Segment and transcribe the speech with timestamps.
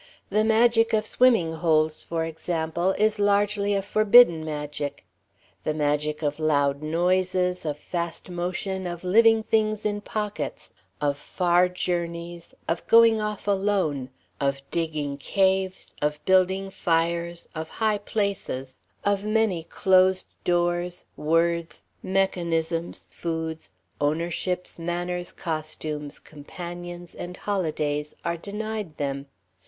[0.31, 5.05] The magic of swimming holes, for example, is largely a forbidden magic;
[5.63, 11.69] the magic of loud noises, of fast motion, of living things in pockets, of far
[11.69, 14.09] journeys, of going off alone,
[14.39, 18.75] of digging caves, of building fires, of high places,
[19.05, 23.69] of many closed doors, words, mechanisms, foods,
[24.01, 29.27] ownerships, manners, costumes, companions, and holidays are denied them.